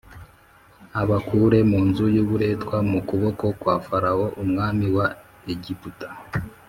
[1.01, 5.07] abakure mu nzu y’uburetwa, mu kuboko kwa Farawo umwami wa
[5.53, 6.07] Egiputa